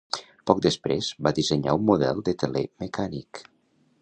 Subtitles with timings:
[0.51, 3.47] Poc després, va dissenyar un model de teler mecànic.